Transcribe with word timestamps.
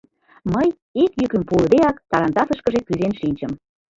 Мый, 0.53 0.67
ик 1.03 1.11
йӱкым 1.19 1.43
пуыдеак, 1.49 1.97
тарантасышкыже 2.11 2.79
кӱзен 2.87 3.13
шинчым. 3.19 3.51